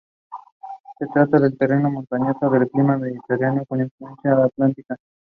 [0.97, 4.95] Se trata de un terreno montañoso de clima mediterráneo con influencia atlántica.